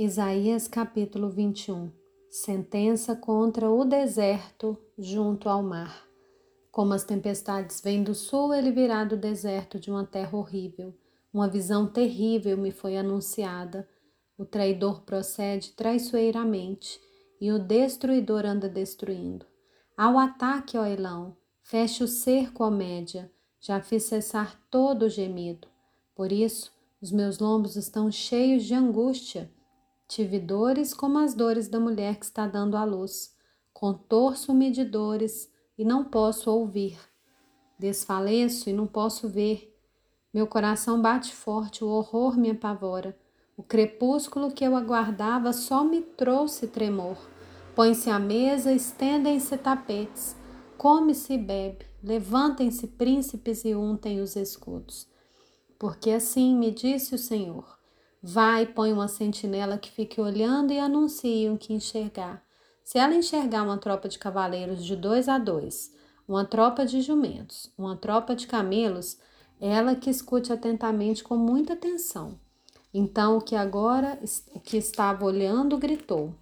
Isaías 0.00 0.68
capítulo 0.68 1.28
21 1.28 1.90
Sentença 2.30 3.16
contra 3.16 3.68
o 3.68 3.84
deserto 3.84 4.78
junto 4.96 5.48
ao 5.48 5.60
mar. 5.60 6.06
Como 6.70 6.94
as 6.94 7.02
tempestades 7.02 7.80
vêm 7.80 8.04
do 8.04 8.14
sul, 8.14 8.54
ele 8.54 8.70
virá 8.70 9.02
do 9.02 9.16
deserto 9.16 9.76
de 9.76 9.90
uma 9.90 10.06
terra 10.06 10.38
horrível. 10.38 10.96
Uma 11.34 11.48
visão 11.48 11.84
terrível 11.84 12.56
me 12.56 12.70
foi 12.70 12.96
anunciada. 12.96 13.88
O 14.38 14.44
traidor 14.44 15.00
procede 15.00 15.72
traiçoeiramente 15.72 17.00
e 17.40 17.50
o 17.50 17.58
destruidor 17.58 18.46
anda 18.46 18.68
destruindo. 18.68 19.46
Ao 19.96 20.16
ataque, 20.16 20.78
ó 20.78 20.86
Elão, 20.86 21.36
feche 21.60 22.04
o 22.04 22.06
cerco, 22.06 22.62
ó 22.62 22.70
Média, 22.70 23.28
já 23.58 23.80
fiz 23.80 24.04
cessar 24.04 24.62
todo 24.70 25.06
o 25.06 25.10
gemido. 25.10 25.66
Por 26.14 26.30
isso, 26.30 26.70
os 27.02 27.10
meus 27.10 27.40
lombos 27.40 27.74
estão 27.74 28.12
cheios 28.12 28.62
de 28.62 28.74
angústia 28.74 29.50
Tive 30.08 30.38
dores 30.38 30.94
como 30.94 31.18
as 31.18 31.34
dores 31.34 31.68
da 31.68 31.78
mulher 31.78 32.16
que 32.16 32.24
está 32.24 32.46
dando 32.46 32.78
à 32.78 32.84
luz. 32.84 33.36
Contorço-me 33.74 34.70
de 34.70 34.82
dores 34.82 35.52
e 35.76 35.84
não 35.84 36.02
posso 36.02 36.50
ouvir. 36.50 36.98
Desfaleço 37.78 38.70
e 38.70 38.72
não 38.72 38.86
posso 38.86 39.28
ver. 39.28 39.78
Meu 40.32 40.46
coração 40.46 41.02
bate 41.02 41.34
forte, 41.34 41.84
o 41.84 41.88
horror 41.88 42.38
me 42.38 42.50
apavora. 42.50 43.18
O 43.54 43.62
crepúsculo 43.62 44.50
que 44.50 44.64
eu 44.64 44.74
aguardava 44.74 45.52
só 45.52 45.84
me 45.84 46.00
trouxe 46.00 46.66
tremor. 46.66 47.18
Põe-se 47.74 48.08
à 48.08 48.18
mesa, 48.18 48.72
estendem-se 48.72 49.58
tapetes. 49.58 50.34
Come-se 50.78 51.34
e 51.34 51.38
bebe. 51.38 51.84
Levantem-se 52.02 52.86
príncipes 52.86 53.62
e 53.62 53.74
untem 53.74 54.22
os 54.22 54.36
escudos. 54.36 55.06
Porque 55.78 56.10
assim 56.10 56.56
me 56.56 56.70
disse 56.70 57.14
o 57.14 57.18
Senhor 57.18 57.77
Vai, 58.22 58.66
põe 58.66 58.92
uma 58.92 59.06
sentinela 59.06 59.78
que 59.78 59.90
fique 59.90 60.20
olhando 60.20 60.72
e 60.72 60.78
anuncie 60.78 61.48
o 61.48 61.56
que 61.56 61.72
enxergar. 61.72 62.42
Se 62.82 62.98
ela 62.98 63.14
enxergar 63.14 63.62
uma 63.62 63.78
tropa 63.78 64.08
de 64.08 64.18
cavaleiros 64.18 64.84
de 64.84 64.96
dois 64.96 65.28
a 65.28 65.38
dois, 65.38 65.94
uma 66.26 66.44
tropa 66.44 66.84
de 66.84 67.00
jumentos, 67.00 67.72
uma 67.78 67.96
tropa 67.96 68.34
de 68.34 68.46
camelos, 68.46 69.18
ela 69.60 69.94
que 69.94 70.10
escute 70.10 70.52
atentamente 70.52 71.22
com 71.22 71.36
muita 71.36 71.74
atenção. 71.74 72.38
Então 72.92 73.36
o 73.36 73.40
que 73.40 73.54
agora 73.54 74.18
que 74.64 74.76
estava 74.76 75.24
olhando 75.24 75.78
gritou: 75.78 76.34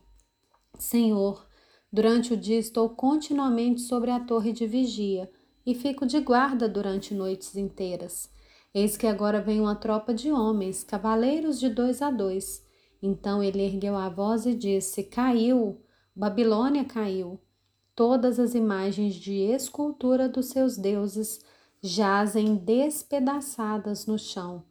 Senhor, 0.79 1.47
durante 1.92 2.33
o 2.33 2.36
dia 2.36 2.58
estou 2.58 2.89
continuamente 2.89 3.83
sobre 3.83 4.11
a 4.11 4.20
torre 4.20 4.53
de 4.53 4.67
vigia 4.67 5.31
e 5.67 5.75
fico 5.75 6.06
de 6.06 6.20
guarda 6.20 6.69
durante 6.69 7.14
noites 7.14 7.56
inteiras. 7.56 8.31
Eis 8.79 8.95
que 8.95 9.07
agora 9.07 9.41
vem 9.41 9.59
uma 9.59 9.75
tropa 9.75 10.13
de 10.13 10.31
homens, 10.31 10.85
cavaleiros 10.85 11.59
de 11.59 11.71
dois 11.71 12.03
a 12.03 12.11
dois. 12.11 12.63
Então 13.01 13.43
ele 13.43 13.63
ergueu 13.63 13.97
a 13.97 14.11
voz 14.11 14.45
e 14.45 14.53
disse: 14.53 15.03
Caiu, 15.03 15.81
Babilônia 16.15 16.85
caiu. 16.85 17.41
Todas 17.95 18.39
as 18.39 18.55
imagens 18.55 19.15
de 19.15 19.33
escultura 19.33 20.29
dos 20.29 20.49
seus 20.49 20.77
deuses 20.77 21.41
jazem 21.81 22.55
despedaçadas 22.55 24.05
no 24.05 24.19
chão. 24.19 24.63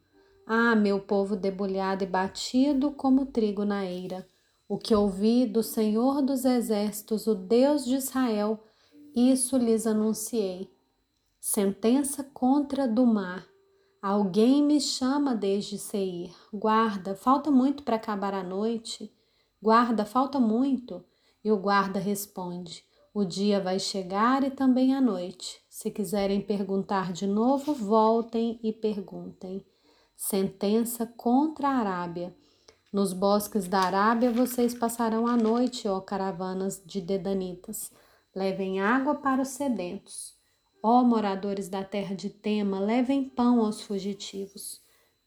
Ah, 0.46 0.76
meu 0.76 1.00
povo 1.00 1.34
debulhado 1.34 2.04
e 2.04 2.06
batido 2.06 2.92
como 2.92 3.26
trigo 3.26 3.64
na 3.64 3.84
eira. 3.84 4.24
O 4.68 4.78
que 4.78 4.94
ouvi 4.94 5.46
do 5.46 5.64
Senhor 5.64 6.22
dos 6.22 6.44
Exércitos, 6.44 7.26
o 7.26 7.34
Deus 7.34 7.84
de 7.84 7.96
Israel, 7.96 8.62
isso 9.16 9.56
lhes 9.56 9.84
anunciei. 9.84 10.70
Sentença 11.40 12.22
contra 12.22 12.86
do 12.86 13.04
mar 13.04 13.55
Alguém 14.00 14.62
me 14.62 14.80
chama 14.80 15.34
desde 15.34 15.78
Seir. 15.78 16.32
Guarda, 16.52 17.14
falta 17.14 17.50
muito 17.50 17.82
para 17.82 17.96
acabar 17.96 18.34
a 18.34 18.42
noite. 18.42 19.12
Guarda, 19.60 20.04
falta 20.04 20.38
muito. 20.38 21.04
E 21.42 21.50
o 21.50 21.56
guarda 21.56 21.98
responde: 21.98 22.84
O 23.14 23.24
dia 23.24 23.60
vai 23.60 23.78
chegar 23.78 24.44
e 24.44 24.50
também 24.50 24.94
a 24.94 25.00
noite. 25.00 25.60
Se 25.68 25.90
quiserem 25.90 26.40
perguntar 26.40 27.12
de 27.12 27.26
novo, 27.26 27.72
voltem 27.74 28.60
e 28.62 28.72
perguntem. 28.72 29.64
Sentença 30.16 31.06
contra 31.06 31.68
a 31.68 31.76
Arábia. 31.76 32.34
Nos 32.92 33.12
bosques 33.12 33.66
da 33.66 33.80
Arábia 33.80 34.30
vocês 34.30 34.72
passarão 34.72 35.26
a 35.26 35.36
noite, 35.36 35.88
ó 35.88 36.00
caravanas 36.00 36.82
de 36.84 37.00
dedanitas. 37.00 37.92
Levem 38.34 38.80
água 38.80 39.16
para 39.16 39.42
os 39.42 39.48
sedentos. 39.48 40.35
Ó 40.88 41.02
moradores 41.02 41.68
da 41.68 41.82
terra 41.82 42.14
de 42.14 42.30
Tema, 42.30 42.78
levem 42.78 43.24
pão 43.24 43.58
aos 43.58 43.82
fugitivos, 43.82 44.80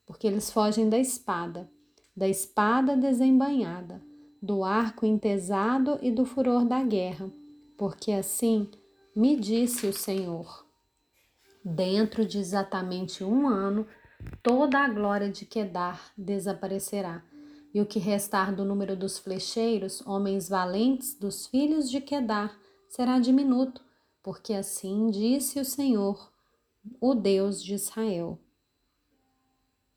porque 0.05 0.25
eles 0.25 0.49
fogem 0.49 0.89
da 0.89 0.97
espada, 0.97 1.69
da 2.15 2.29
espada 2.29 2.95
desembanhada, 2.95 4.01
do 4.41 4.63
arco 4.63 5.05
entesado 5.05 5.99
e 6.01 6.11
do 6.11 6.23
furor 6.23 6.63
da 6.63 6.81
guerra, 6.81 7.29
porque 7.77 8.13
assim 8.13 8.71
me 9.13 9.35
disse 9.35 9.85
o 9.85 9.91
Senhor. 9.91 10.65
Dentro 11.61 12.25
de 12.25 12.37
exatamente 12.37 13.21
um 13.21 13.45
ano, 13.45 13.85
toda 14.41 14.79
a 14.79 14.87
glória 14.87 15.29
de 15.29 15.45
Quedar 15.45 16.13
desaparecerá, 16.17 17.21
e 17.73 17.81
o 17.81 17.85
que 17.85 17.99
restar 17.99 18.55
do 18.55 18.63
número 18.63 18.95
dos 18.95 19.19
flecheiros, 19.19 20.01
homens 20.07 20.47
valentes 20.47 21.15
dos 21.15 21.47
filhos 21.47 21.91
de 21.91 21.99
Quedar, 21.99 22.57
será 22.87 23.19
diminuto 23.19 23.88
porque 24.21 24.53
assim 24.53 25.09
disse 25.09 25.59
o 25.59 25.65
Senhor, 25.65 26.31
o 26.99 27.13
Deus 27.13 27.63
de 27.63 27.73
Israel. 27.73 28.39